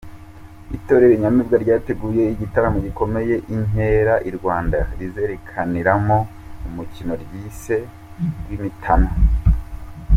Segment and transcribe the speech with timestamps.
[0.77, 6.17] Itorero Inyamibwa ryateguye igitaramo gikomeye 'Inkera i Rwanda' rizerekaniramo
[6.67, 7.75] umukino ryise
[8.41, 9.09] rw'Imitana